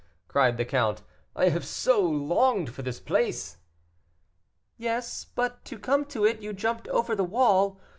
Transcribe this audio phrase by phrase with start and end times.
[0.27, 1.03] cried the count.
[1.35, 3.57] "I have so longed for this place."
[4.75, 7.79] "Yes, but to come to it, you jumped over the wall.